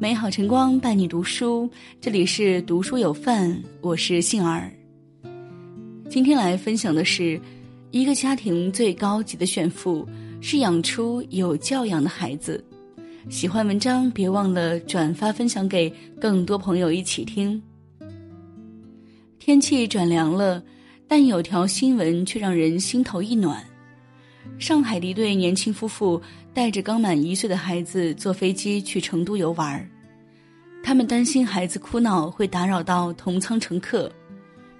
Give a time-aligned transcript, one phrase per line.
[0.00, 1.68] 美好晨光伴你读书，
[2.00, 4.72] 这里是读书有范，我是杏儿。
[6.08, 7.38] 今天来分享的是，
[7.90, 10.08] 一个家庭最高级的炫富
[10.40, 12.64] 是养出有教养的孩子。
[13.28, 17.62] 喜欢文章，别忘了转发分享给更多朋友一起听。
[19.38, 20.64] 天气转凉了，
[21.06, 23.62] 但有条新闻却让人心头一暖。
[24.58, 26.20] 上海的一对年轻夫妇
[26.52, 29.88] 带着刚满一岁的孩子坐飞机去成都游玩，
[30.82, 34.10] 他们担心孩子哭闹会打扰到同舱乘客，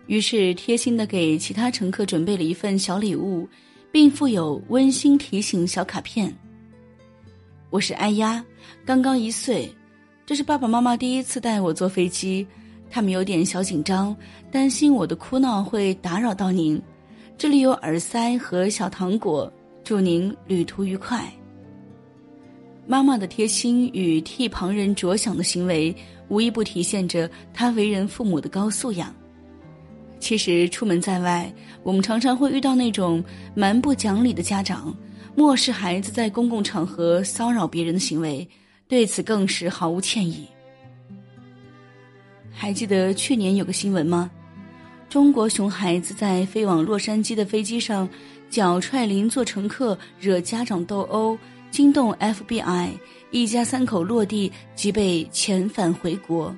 [0.06, 3.48] 于是贴心的给其他乘客准备了一份小礼物，
[3.92, 6.34] 并附有温馨提醒小卡片。
[7.70, 8.44] 我是艾丫，
[8.84, 9.72] 刚刚一岁，
[10.26, 12.46] 这是爸爸妈妈第一次带我坐飞机，
[12.90, 14.14] 他们有点小紧张，
[14.50, 16.80] 担心我的哭闹会打扰到您。
[17.40, 19.50] 这里有耳塞和小糖果。
[19.82, 21.26] 祝您旅途愉快。
[22.86, 25.96] 妈妈的贴心与替旁人着想的行为，
[26.28, 29.10] 无一不体现着她为人父母的高素养。
[30.18, 31.50] 其实出门在外，
[31.82, 34.94] 我们常常会遇到那种蛮不讲理的家长，
[35.34, 38.46] 漠视孩子在公共场合骚扰别人的行为，
[38.86, 40.46] 对此更是毫无歉意。
[42.50, 44.30] 还记得去年有个新闻吗？
[45.10, 48.08] 中国熊孩子在飞往洛杉矶的飞机上。
[48.48, 51.38] 脚踹邻座乘客，惹家长斗殴，
[51.70, 52.88] 惊动 FBI，
[53.30, 56.52] 一家三口落地即被遣返回国。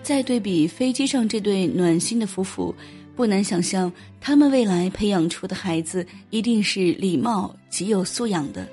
[0.00, 2.72] 再对比飞机上这对暖心的夫妇，
[3.16, 8.64] 不难想象他们未来培养出的孩子一定是礼貌、极有素养的。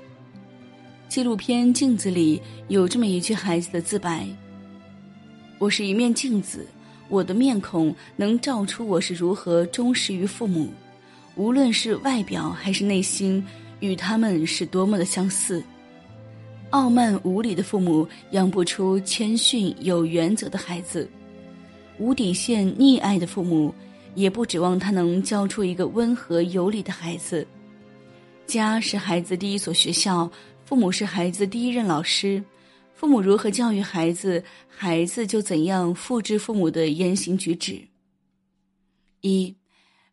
[1.08, 4.24] 纪录片《镜子》里有这么一句孩子的自白
[5.58, 6.64] ：“我是一面镜子，
[7.08, 10.72] 我的面孔能照出我是如何忠实于父母。”
[11.36, 13.44] 无论是外表还是内心，
[13.80, 15.60] 与他们是多么的相似。
[16.70, 21.10] 傲慢无礼的父母养不出谦逊有原则的孩子，
[21.98, 23.74] 无底线溺爱的父母
[24.14, 27.44] 也不指望他能教出一个温和有礼的孩子。
[28.46, 30.30] 家是孩子第一所学校，
[30.64, 32.40] 父母是孩子第一任老师。
[32.94, 37.82] 父母如何教育孩子，孩子就怎样复制父母的言行举止。
[39.20, 39.54] 一。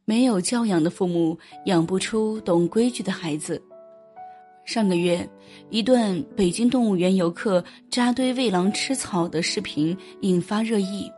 [0.04, 1.38] 没有教养的父母
[1.68, 3.62] 养不出懂规矩的孩子。
[4.66, 5.30] 上个月，
[5.70, 11.10] 一段北京动物园游客扎堆喂狼吃草的视频引发热议。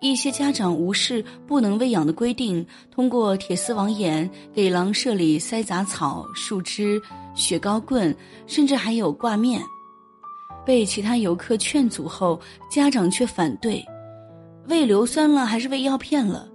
[0.00, 7.00] 一些家长无视不能喂养的规定，通过铁丝网眼给狼舍里塞杂草、树枝、
[7.34, 8.14] 雪糕棍，
[8.46, 9.62] 甚至还有挂面。
[10.68, 12.38] 被其他游客劝阻后，
[12.70, 13.82] 家长却反对：
[14.66, 16.46] 喂硫酸了还是喂药片了？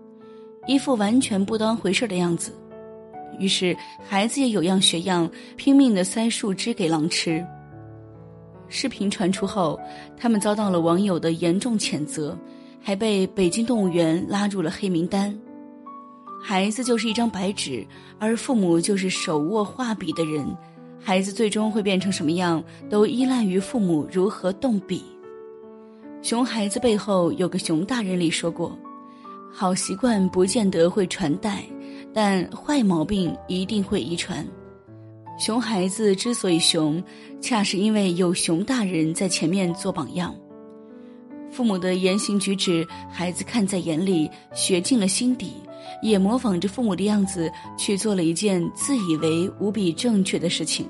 [0.68, 2.52] 一副完全不当回事的样子，
[3.40, 3.75] 于是
[4.07, 7.44] 孩子也有样学样，拼命的塞树枝给狼吃。
[8.68, 9.79] 视频传出后，
[10.16, 12.38] 他们遭到了网友的严重谴责，
[12.79, 15.35] 还被北京动物园拉入了黑名单。
[16.40, 17.84] 孩子就是一张白纸，
[18.19, 20.46] 而父母就是手握画笔的人，
[21.06, 25.03] 孩子最终会变成什么样，都依赖于父母如何动笔。
[26.22, 28.78] 熊孩子背后有个熊大人里说过。
[29.52, 31.62] 好习惯不见得会传代，
[32.14, 34.47] 但坏毛病一定会遗传。
[35.38, 37.03] 熊孩子之所以熊，
[37.41, 40.34] 恰是因为有熊大人在前面做榜样。
[41.52, 45.52] 父母的言行举止，孩子看在眼里，学进了心底，
[46.01, 50.88] 也模仿着父母的样子去做了一件自以为无比正确的事情。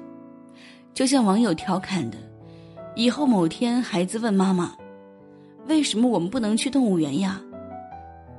[0.94, 2.18] 就像网友调侃的
[2.96, 4.76] ：“以后某天孩子问妈妈，
[5.68, 7.42] 为什么我们不能去动物园呀？”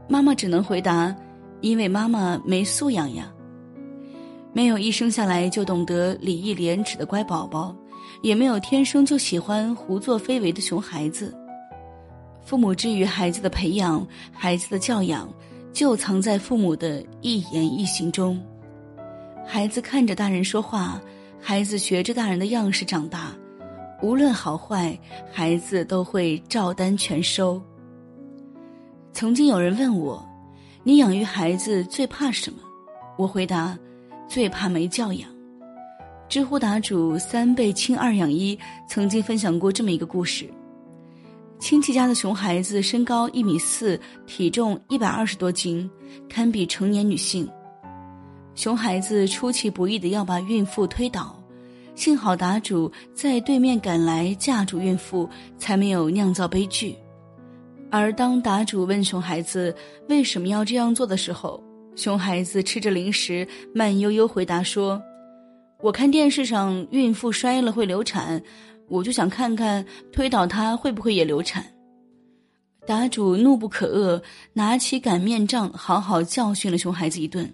[0.08, 1.14] 妈妈只能回答
[1.62, 3.32] ：“因为妈妈没素养呀。”
[4.52, 7.74] 没有一生下来就懂得礼义廉耻的乖宝宝，
[8.22, 11.36] 也没有天生就喜欢胡作非为的熊孩子。
[12.44, 15.28] 父母至于孩子的培养、孩子的教养，
[15.74, 18.40] 就藏在父母的一言一行中。
[19.44, 21.02] 孩子看着大人说话，
[21.40, 23.34] 孩子学着大人的样式长大，
[24.00, 24.96] 无论好坏，
[25.32, 27.60] 孩子都会照单全收。
[29.12, 30.24] 曾经有人问我
[30.84, 32.60] ：“你养育孩子最怕什么？”
[33.18, 33.76] 我回答
[34.28, 35.28] ：“最怕没教养。”
[36.28, 40.48] 知乎答主三倍亲二养一曾经分享过这么一个故事：
[41.58, 45.90] 亲戚家的熊孩子身高一米四，体重一百二十多斤，
[46.28, 47.48] 堪比成年女性。
[48.54, 51.42] 熊孩子出其不意的要把孕妇推倒，
[51.94, 56.94] 幸好答主在对面赶来架住孕妇，才没有酿造悲剧。
[57.90, 59.74] 而当答主问熊孩子
[60.08, 61.62] 为什么要这样做的时候，
[61.96, 65.00] 熊孩子吃着零食，慢悠悠回答说
[65.80, 68.42] ：“我看电视上孕妇摔了会流产，
[68.88, 71.64] 我就想看看推倒他会不会也流产。
[72.86, 74.22] 答主怒不可遏，
[74.52, 77.50] 拿起擀面杖，好好教训了熊孩子一顿。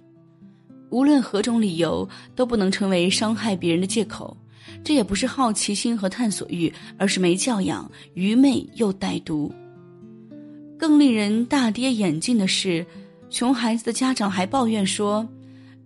[0.91, 4.37] 无论何种理由，都不能成为伤害别人的借口。
[4.83, 9.53] 这也不是好奇心和探索欲，而是没教养、愚昧又歹毒。
[10.77, 12.85] 更令人大跌眼镜的是，
[13.29, 15.27] 熊孩子的家长还抱怨说，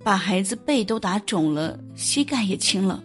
[0.03, 3.03] 把孩子背都打肿了，膝盖也青了。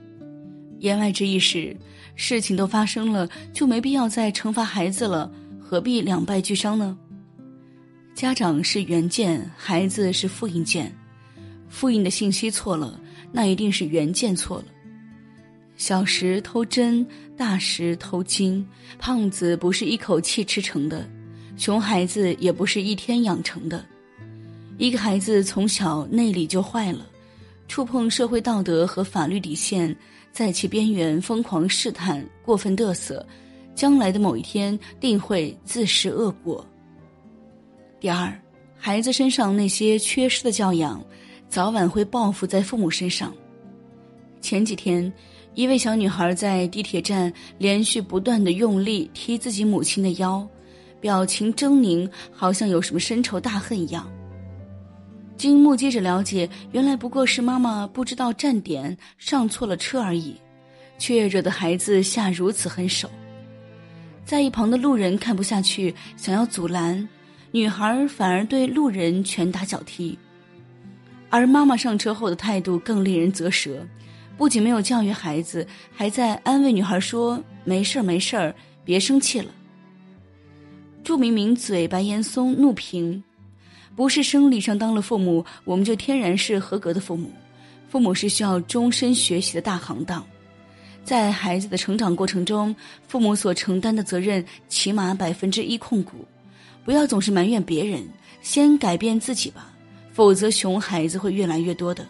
[0.79, 1.75] 言外之意是，
[2.15, 5.31] 事情都发生了，就没必要再惩罚孩子了。
[5.59, 6.97] 何必两败俱伤呢？
[8.15, 10.93] 家长是原件，孩子是复印件，
[11.69, 12.99] 复印的信息错了，
[13.31, 14.65] 那一定是原件错了。
[15.77, 17.05] 小时偷针，
[17.37, 18.67] 大时偷金。
[18.97, 21.07] 胖子不是一口气吃成的，
[21.55, 23.85] 熊孩子也不是一天养成的。
[24.77, 27.07] 一个孩子从小内里就坏了，
[27.69, 29.95] 触碰社会道德和法律底线，
[30.31, 33.25] 在其边缘疯狂试探、过分嘚瑟。
[33.75, 36.65] 将来的某一天定会自食恶果。
[37.97, 38.37] 第二，
[38.75, 41.01] 孩子身上那些缺失的教养，
[41.47, 43.33] 早晚会报复在父母身上。
[44.41, 45.09] 前几天，
[45.53, 50.45] 一位小女孩在地铁站连续不断的用力踢自己母亲的腰，
[50.99, 54.11] 表情狰狞，好像有什么深仇大恨一样。
[55.39, 60.35] 经目击者了解，原来不过是妈妈不知道站点上错了车而已，
[60.97, 63.09] 却惹得孩子下如此狠手。
[64.25, 67.07] 在一旁的路人看不下去，想要阻拦，
[67.51, 70.19] 女孩反而对路人拳打脚踢。
[71.29, 73.87] 而妈妈上车后的态度更令人啧舌，
[74.37, 75.65] 不仅没有教育孩子，
[75.95, 78.53] 还在安慰女孩说：“没事儿，没事儿，
[78.83, 79.49] 别生气了。”
[81.01, 83.23] 著名名嘴白岩松怒评
[83.99, 87.29] ：“不是生理上当了父母，我们就天然是合格的父母，
[87.89, 90.25] 父母是需要终身学习的大行当。”
[91.03, 92.73] 在孩子的成长过程中，
[93.09, 96.25] 父母所承担的责任起码百分之一控股，
[96.85, 98.01] 不要总是埋怨别人，
[98.41, 99.69] 先改变自己吧，
[100.13, 102.07] 否则熊孩子会越来越多的。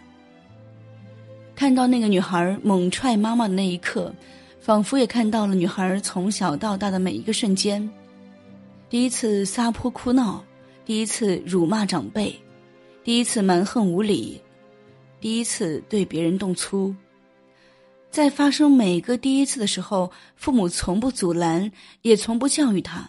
[1.56, 4.14] 看到那个女孩猛踹妈妈的那一刻，
[4.62, 7.90] 仿佛也看到了女孩从小到大的每一个瞬间：
[8.92, 10.44] 第一次撒泼哭闹，
[10.90, 12.36] 第一次辱骂长辈，
[13.04, 14.42] 第一次蛮横无理，
[15.22, 16.92] 第一次对别人动粗。
[18.10, 21.72] 在发生每个第一次的时候，父母从不阻拦，
[22.02, 23.08] 也从不教育他，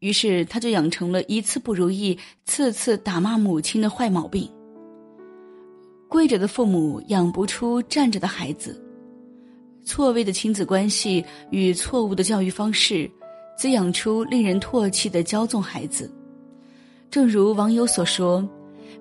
[0.00, 4.46] 于是他就养成了一次不如意，次次打骂母亲的坏毛病。
[6.10, 8.78] 跪着的父母养不出站着的孩子，
[9.82, 13.10] 错位的亲子关系与错误的教育方式，
[13.56, 16.13] 滋养出令人唾弃的骄纵孩子。
[17.10, 18.46] 正如网友所说：“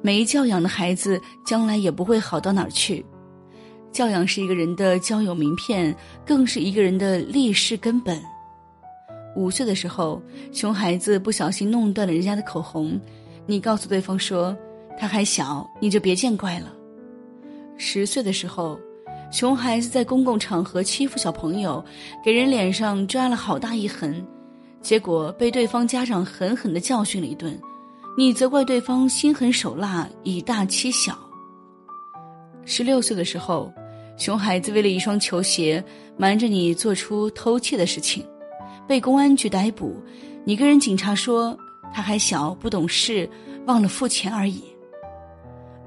[0.01, 3.05] 没教养的孩子，将来也不会好到哪儿去。”
[3.91, 5.95] 教养是一个人的交友名片，
[6.25, 8.19] 更是一个人的立世根本。
[9.35, 10.21] 五岁的时候，
[10.51, 12.99] 熊孩子不小心弄断了人家的口红，
[13.45, 14.55] 你告诉对方说
[14.99, 16.71] 他还小，你就别见怪了。
[17.77, 18.79] 十岁的时候，
[19.31, 21.83] 熊孩子在公共场合欺负小朋友，
[22.23, 24.23] 给人脸上抓了好大一痕，
[24.81, 27.59] 结果被对方家长狠狠的教训了一顿，
[28.15, 31.17] 你责怪对方心狠手辣，以大欺小。
[32.65, 33.71] 十六岁的时候。
[34.15, 35.83] 熊孩子为了一双球鞋，
[36.17, 38.23] 瞒着你做出偷窃的事情，
[38.87, 39.99] 被公安局逮捕。
[40.45, 41.57] 你跟人警察说
[41.91, 43.27] 他还小不懂事，
[43.65, 44.63] 忘了付钱而已。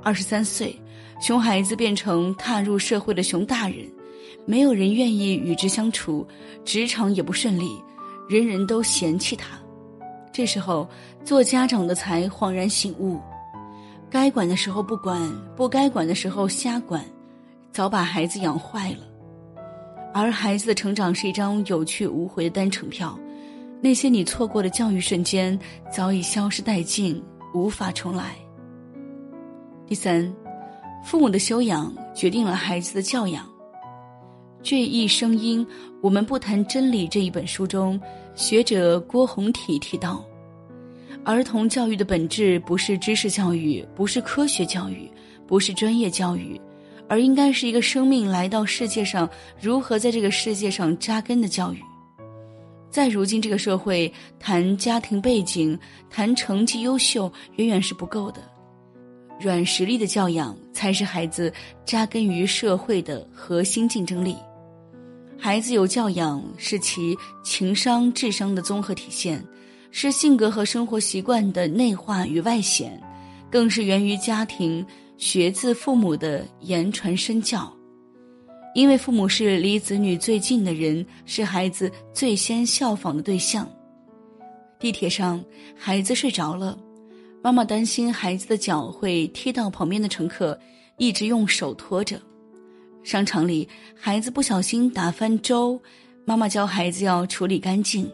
[0.03, 0.77] 二十三岁，
[1.21, 3.89] 熊孩子变成踏入社会的熊大人，
[4.45, 6.27] 没有人愿意与之相处，
[6.65, 7.81] 职场也不顺利，
[8.29, 9.57] 人人都嫌弃他。
[10.37, 10.87] 这时候，
[11.25, 13.19] 做家长的才恍然醒悟：
[14.11, 15.19] 该管的时候不管，
[15.57, 17.03] 不该管的时候瞎管。
[17.73, 18.99] 早把孩子养坏了，
[20.13, 23.19] 而孩子的成长是一张有去无回的单程票，
[23.81, 25.59] 那些你错过的教育瞬间
[25.91, 27.25] 早已消失殆尽，
[27.55, 28.35] 无法重来。
[29.87, 30.31] 第三，
[31.03, 33.43] 父母的修养决定了孩子的教养。
[34.67, 35.65] 《这一声音》
[36.01, 38.01] 我们不谈真理这一本书中，
[38.35, 40.25] 学者郭宏体提到，
[41.25, 45.09] 儿童教育的本质不是知识教育，不是科学教育，
[45.47, 46.61] 不是专业教育。
[47.09, 49.31] 而应该是一个生命来到世界上，
[49.61, 51.79] 如何在这个世界上扎根的教育。
[52.91, 55.79] 在如今这个社会，谈家庭背景、
[56.11, 58.41] 谈成绩优秀，远远是不够的。
[59.39, 61.53] 软实力的教养，才是孩子
[61.85, 64.35] 扎根于社会的核心竞争力。
[65.47, 69.41] 孩子有教养，是其情商、智商的综合体现，
[69.93, 73.01] 是性格和生活习惯的内化与外显，
[73.49, 74.85] 更是源于家庭。
[75.19, 77.73] 学自父母的言传身教，
[78.75, 83.71] 因为父母是离子女最近的人，是孩子最先效仿的对象。
[84.81, 85.41] 地铁上，
[85.77, 86.77] 孩子睡着了，
[87.41, 90.59] 妈妈担心孩子的脚会踢到旁边的乘客，
[90.99, 92.21] 一直用手托着。
[93.07, 95.81] 商场里，孩子不小心打翻粥，
[96.25, 98.11] 妈妈教孩子要处理干净。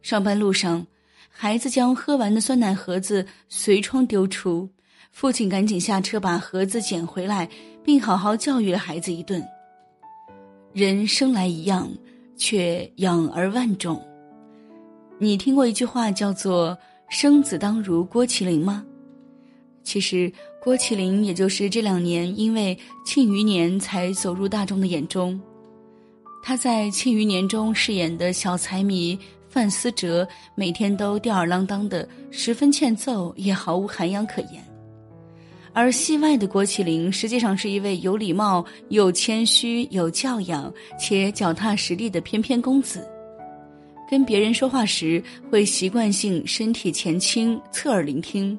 [0.00, 0.86] 上班路上，
[1.28, 4.70] 孩子将喝完的酸奶盒子随窗丢出，
[5.10, 7.48] 父亲赶紧下车把盒子捡回来，
[7.82, 9.44] 并好好教育了孩子一顿。
[10.72, 11.90] 人生来一样，
[12.36, 14.00] 却养儿万种。
[15.18, 16.78] 你听过一句话叫做
[17.10, 18.86] “生子当如郭麒麟”吗？
[19.82, 20.32] 其实，
[20.66, 22.76] 郭麒麟也就是这两年因为
[23.08, 25.40] 《庆余年》才走入大众的眼中。
[26.42, 29.16] 他在《庆余年》中饰演的小财迷
[29.48, 34.60] 范思哲，每天都吊儿郎当的，十分欠揍，也毫无涵养可言。
[35.72, 43.06] 而戏外的郭麒麟实际上是一位有礼貌、有谦虚、有教养且脚踏实地的翩翩公子。
[44.10, 48.58] 跟别人说话时，会习惯性身体前倾，侧耳聆听；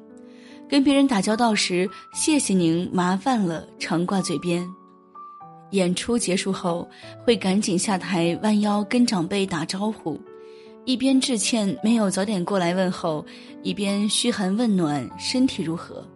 [0.68, 4.68] 跟别人打交道时，谢谢您，麻烦了，常挂嘴边。
[5.70, 6.88] 演出结束后，
[7.24, 10.20] 会赶紧下台，弯腰跟长辈打招呼，
[10.84, 13.24] 一边致歉没有早点过来问候，
[13.62, 16.06] 一边嘘寒问暖，身体如何？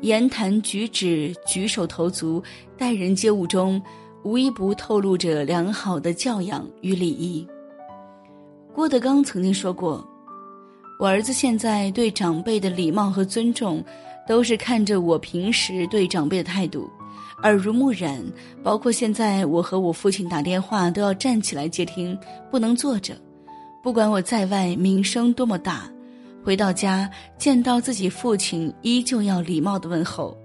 [0.00, 2.42] 言谈举止、举手投足、
[2.76, 3.80] 待人接物中，
[4.22, 7.46] 无一不透露着良好的教养与礼仪。
[8.74, 10.06] 郭德纲曾经说过
[10.98, 13.84] ：“我儿子现在对长辈的礼貌和尊重，
[14.26, 16.88] 都是看着我平时对长辈的态度，
[17.42, 18.24] 耳濡目染。
[18.62, 22.16] 包括现在我和我父亲打电话都要站起来接听，
[22.50, 23.14] 不能坐着。
[23.82, 25.90] 不管我在外名声多么大，
[26.44, 30.36] 回到家见到自己父亲，依旧要礼貌的问候。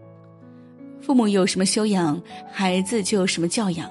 [1.00, 3.89] 父母有什么修养，孩子就有什么教养。”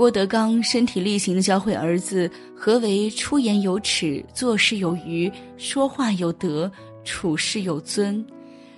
[0.00, 6.72] 郭德纲身体力行的教会儿子何为出言有尺、做事有余、说话有德、
[7.04, 8.24] 处事有尊，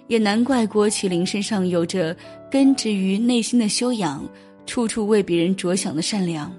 [0.09, 2.17] 也难怪郭麒麟身上有着
[2.50, 4.29] 根植于内心的修养，
[4.67, 6.52] 处处为别人着想的善良。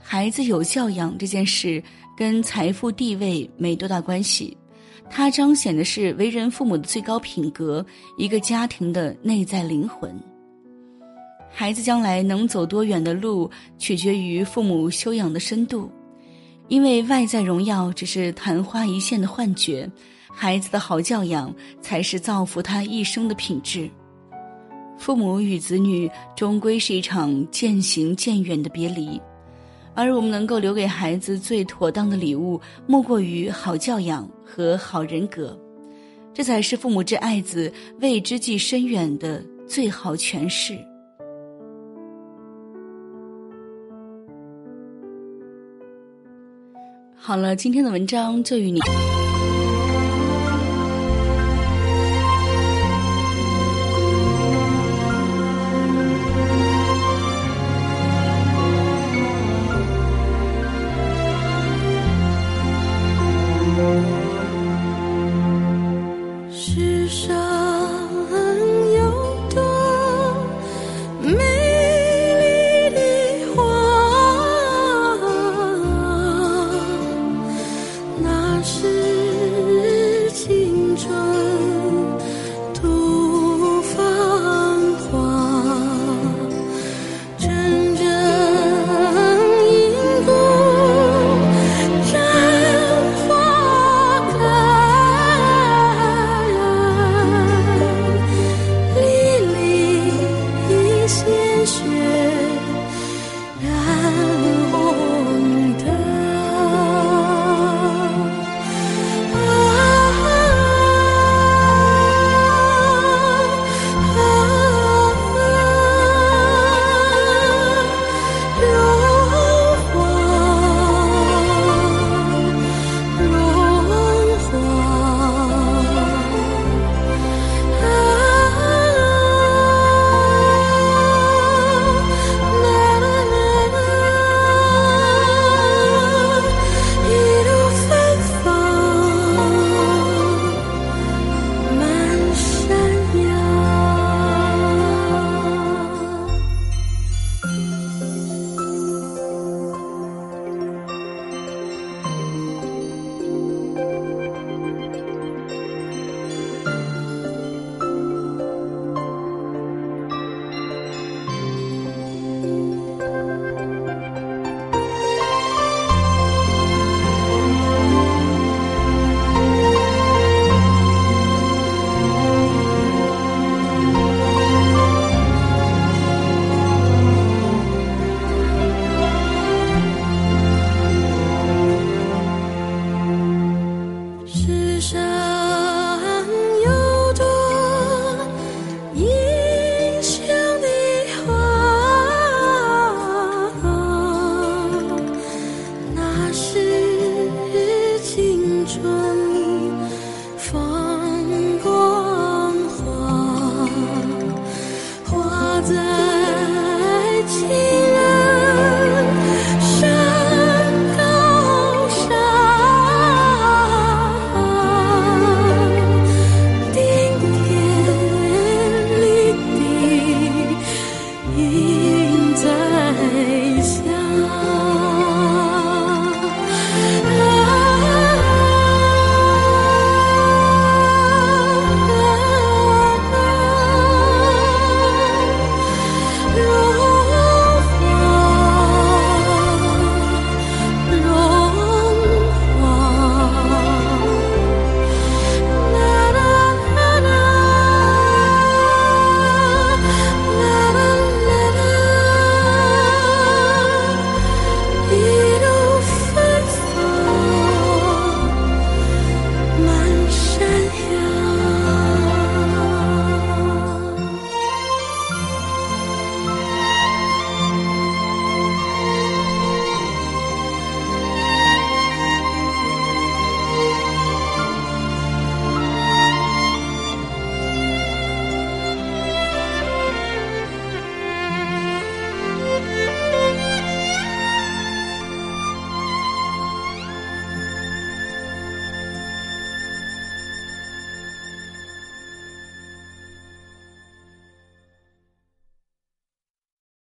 [0.00, 1.82] 孩子有教养这件事
[2.16, 4.56] 跟财富地位没多大关系，
[5.10, 7.84] 它彰显的是为人父母的最高品格，
[8.16, 10.18] 一个家庭的内在灵魂。
[11.58, 15.90] 孩子将来能走多远的路，取决于父母修养的深度，
[16.68, 19.90] 因为外在荣耀只是昙花一现的幻觉，
[20.30, 23.88] 孩子的好教养才是造福他一生的品质。
[24.98, 29.18] 父母与子女终归是一场渐行渐远的别离，
[29.94, 35.58] 而我们能够留给孩子最妥当的礼物，莫过于好教养和好人格，
[36.34, 37.72] 这才是父母之爱子、
[38.02, 40.78] 为之计深远的最好诠释。
[47.26, 48.78] 好了，今天的文章就与你。